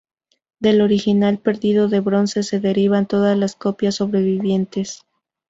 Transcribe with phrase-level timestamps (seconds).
[0.59, 5.03] Del original perdido de bronce se derivan todas las copias sobrevivientes.